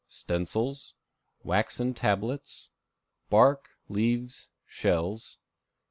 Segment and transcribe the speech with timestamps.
[0.07, 0.95] Stencils.
[1.43, 2.69] Waxen Tablets.
[3.29, 5.37] Bark, Leaves, Shells.